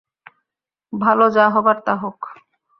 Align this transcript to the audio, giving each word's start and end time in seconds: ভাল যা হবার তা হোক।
ভাল 0.93 1.19
যা 1.29 1.45
হবার 1.49 1.77
তা 1.85 1.93
হোক। 1.95 2.19